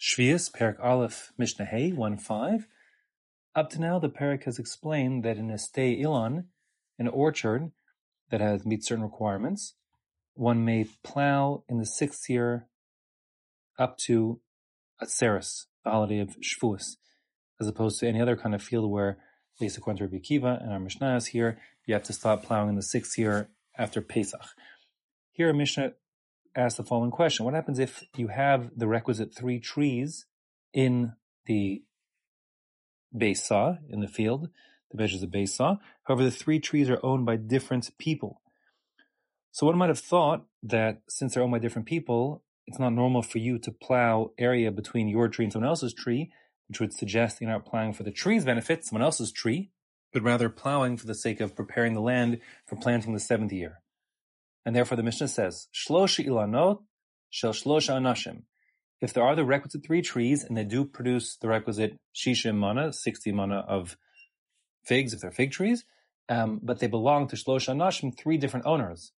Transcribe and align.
Shvius, 0.00 0.50
Perak 0.50 0.78
Aleph, 0.82 1.30
Mishnah 1.36 1.66
Hey, 1.66 1.92
1 1.92 2.16
5. 2.16 2.66
Up 3.54 3.68
to 3.68 3.80
now, 3.80 3.98
the 3.98 4.08
Perak 4.08 4.44
has 4.44 4.58
explained 4.58 5.22
that 5.24 5.36
in 5.36 5.50
a 5.50 5.54
sdei 5.54 6.00
ilan, 6.00 6.44
an 6.98 7.06
orchard 7.08 7.70
that 8.30 8.40
has 8.40 8.64
meets 8.64 8.88
certain 8.88 9.04
requirements, 9.04 9.74
one 10.32 10.64
may 10.64 10.86
plow 11.04 11.64
in 11.68 11.76
the 11.76 11.84
sixth 11.84 12.30
year 12.30 12.66
up 13.78 13.98
to 13.98 14.40
Atzeres, 15.02 15.66
the 15.84 15.90
holiday 15.90 16.20
of 16.20 16.34
Shavuos, 16.40 16.96
as 17.60 17.68
opposed 17.68 18.00
to 18.00 18.08
any 18.08 18.22
other 18.22 18.36
kind 18.36 18.54
of 18.54 18.62
field 18.62 18.90
where, 18.90 19.18
at 19.56 19.60
least 19.60 19.76
according 19.76 19.98
to 19.98 20.04
Rabbi 20.04 20.24
Akiva 20.24 20.62
and 20.62 20.72
our 20.72 20.80
Mishnah 20.80 21.16
is 21.16 21.26
here, 21.26 21.60
you 21.84 21.92
have 21.92 22.04
to 22.04 22.14
stop 22.14 22.42
plowing 22.42 22.70
in 22.70 22.76
the 22.76 22.82
sixth 22.82 23.18
year 23.18 23.50
after 23.76 24.00
Pesach. 24.00 24.40
Here, 25.30 25.52
Mishnah 25.52 25.92
ask 26.56 26.76
the 26.76 26.84
following 26.84 27.10
question. 27.10 27.44
What 27.44 27.54
happens 27.54 27.78
if 27.78 28.04
you 28.16 28.28
have 28.28 28.70
the 28.76 28.88
requisite 28.88 29.34
three 29.34 29.60
trees 29.60 30.26
in 30.72 31.12
the 31.46 31.82
beis 33.14 33.38
se'ah, 33.38 33.78
in 33.88 34.00
the 34.00 34.08
field, 34.08 34.48
the 34.90 34.96
measures 34.96 35.22
of 35.22 35.30
beis 35.30 35.50
se'ah. 35.50 35.78
However, 36.04 36.24
the 36.24 36.30
three 36.30 36.60
trees 36.60 36.90
are 36.90 37.00
owned 37.02 37.26
by 37.26 37.36
different 37.36 37.90
people. 37.98 38.40
So 39.52 39.66
one 39.66 39.78
might 39.78 39.88
have 39.88 39.98
thought 39.98 40.46
that 40.62 41.02
since 41.08 41.34
they're 41.34 41.42
owned 41.42 41.52
by 41.52 41.58
different 41.58 41.88
people, 41.88 42.44
it's 42.66 42.78
not 42.78 42.92
normal 42.92 43.22
for 43.22 43.38
you 43.38 43.58
to 43.58 43.72
plow 43.72 44.30
area 44.38 44.70
between 44.70 45.08
your 45.08 45.28
tree 45.28 45.44
and 45.44 45.52
someone 45.52 45.68
else's 45.68 45.94
tree, 45.94 46.30
which 46.68 46.78
would 46.78 46.92
suggest 46.92 47.40
you're 47.40 47.50
not 47.50 47.64
plowing 47.64 47.92
for 47.92 48.04
the 48.04 48.12
tree's 48.12 48.44
benefit, 48.44 48.84
someone 48.84 49.02
else's 49.02 49.32
tree, 49.32 49.70
but 50.12 50.22
rather 50.22 50.48
plowing 50.48 50.96
for 50.96 51.06
the 51.06 51.14
sake 51.14 51.40
of 51.40 51.56
preparing 51.56 51.94
the 51.94 52.00
land 52.00 52.38
for 52.66 52.76
planting 52.76 53.12
the 53.12 53.20
seventh 53.20 53.52
year. 53.52 53.80
And 54.64 54.76
therefore 54.76 54.96
the 54.96 55.02
Mishnah 55.02 55.28
says, 55.28 55.68
Shlosha 55.74 56.26
ilanot 56.26 56.80
shel 57.30 57.52
shlosha 57.52 57.94
anashim. 57.94 58.42
If 59.00 59.14
there 59.14 59.24
are 59.24 59.34
the 59.34 59.44
requisite 59.44 59.84
three 59.84 60.02
trees 60.02 60.44
and 60.44 60.56
they 60.56 60.64
do 60.64 60.84
produce 60.84 61.36
the 61.36 61.48
requisite 61.48 61.96
shisha 62.14 62.54
mana, 62.54 62.92
60 62.92 63.32
mana 63.32 63.64
of 63.66 63.96
figs, 64.84 65.14
if 65.14 65.20
they're 65.20 65.30
fig 65.30 65.52
trees, 65.52 65.84
um, 66.28 66.60
but 66.62 66.78
they 66.80 66.86
belong 66.86 67.28
to 67.28 67.36
shlosha 67.36 67.74
anashim, 67.74 68.16
three 68.16 68.36
different 68.36 68.66
owners. 68.66 69.12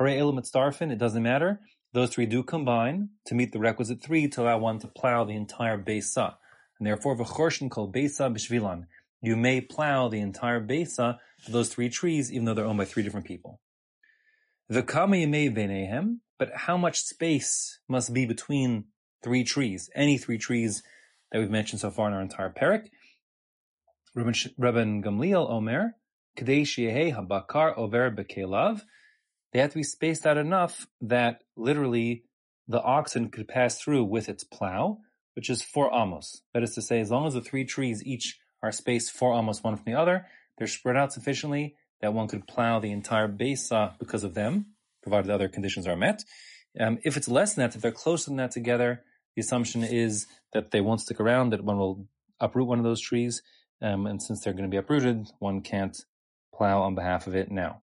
Harei 0.00 0.18
eilu 0.18 0.92
it 0.92 0.98
doesn't 0.98 1.22
matter. 1.22 1.60
Those 1.92 2.10
three 2.10 2.26
do 2.26 2.42
combine 2.42 3.10
to 3.26 3.34
meet 3.34 3.52
the 3.52 3.58
requisite 3.58 4.02
three 4.02 4.28
to 4.28 4.42
allow 4.42 4.58
one 4.58 4.78
to 4.80 4.86
plow 4.86 5.24
the 5.24 5.34
entire 5.34 5.76
besa. 5.76 6.36
And 6.78 6.86
therefore, 6.86 7.16
v'chorshin 7.16 7.70
called 7.70 7.92
besa 7.92 8.30
b'shvilan. 8.30 8.84
You 9.20 9.36
may 9.36 9.60
plow 9.60 10.08
the 10.08 10.20
entire 10.20 10.60
besa 10.60 11.18
for 11.42 11.50
those 11.50 11.68
three 11.68 11.88
trees, 11.88 12.32
even 12.32 12.44
though 12.44 12.54
they're 12.54 12.64
owned 12.64 12.78
by 12.78 12.84
three 12.84 13.02
different 13.02 13.26
people. 13.26 13.60
But 14.72 16.52
how 16.54 16.76
much 16.76 17.02
space 17.02 17.80
must 17.88 18.14
be 18.14 18.24
between 18.24 18.84
three 19.20 19.42
trees? 19.42 19.90
Any 19.96 20.16
three 20.16 20.38
trees 20.38 20.84
that 21.32 21.40
we've 21.40 21.50
mentioned 21.50 21.80
so 21.80 21.90
far 21.90 22.06
in 22.06 22.14
our 22.14 22.22
entire 22.22 22.50
parak. 22.50 22.86
Rabban 24.16 25.04
Gamliel 25.04 25.50
Omer, 25.50 25.96
Kadesh 26.36 26.76
Habakar 26.78 27.76
Over 27.76 28.12
Bekelav. 28.12 28.82
They 29.52 29.58
have 29.58 29.70
to 29.70 29.76
be 29.76 29.82
spaced 29.82 30.24
out 30.24 30.38
enough 30.38 30.86
that 31.00 31.42
literally 31.56 32.22
the 32.68 32.80
oxen 32.80 33.28
could 33.30 33.48
pass 33.48 33.76
through 33.76 34.04
with 34.04 34.28
its 34.28 34.44
plow, 34.44 34.98
which 35.34 35.50
is 35.50 35.64
four 35.64 35.92
amos. 35.92 36.42
That 36.54 36.62
is 36.62 36.76
to 36.76 36.82
say, 36.82 37.00
as 37.00 37.10
long 37.10 37.26
as 37.26 37.34
the 37.34 37.40
three 37.40 37.64
trees 37.64 38.06
each 38.06 38.38
are 38.62 38.70
spaced 38.70 39.10
four 39.10 39.36
amos 39.36 39.64
one 39.64 39.74
from 39.74 39.86
the 39.86 39.98
other, 39.98 40.26
they're 40.58 40.68
spread 40.68 40.96
out 40.96 41.12
sufficiently 41.12 41.74
that 42.00 42.14
one 42.14 42.28
could 42.28 42.46
plow 42.46 42.78
the 42.78 42.92
entire 42.92 43.28
besa 43.28 43.94
because 43.98 44.24
of 44.24 44.34
them, 44.34 44.66
provided 45.02 45.28
the 45.28 45.34
other 45.34 45.48
conditions 45.48 45.86
are 45.86 45.96
met. 45.96 46.24
Um, 46.78 46.98
if 47.04 47.16
it's 47.16 47.28
less 47.28 47.54
than 47.54 47.62
that, 47.64 47.74
if 47.74 47.82
they're 47.82 47.92
closer 47.92 48.30
than 48.30 48.36
that 48.36 48.52
together, 48.52 49.02
the 49.34 49.40
assumption 49.40 49.84
is 49.84 50.26
that 50.52 50.70
they 50.70 50.80
won't 50.80 51.00
stick 51.00 51.20
around, 51.20 51.50
that 51.50 51.64
one 51.64 51.78
will 51.78 52.06
uproot 52.40 52.68
one 52.68 52.78
of 52.78 52.84
those 52.84 53.00
trees. 53.00 53.42
Um, 53.82 54.06
and 54.06 54.22
since 54.22 54.40
they're 54.40 54.52
going 54.52 54.64
to 54.64 54.70
be 54.70 54.76
uprooted, 54.76 55.28
one 55.38 55.62
can't 55.62 55.96
plow 56.54 56.82
on 56.82 56.94
behalf 56.94 57.26
of 57.26 57.34
it 57.34 57.50
now. 57.50 57.82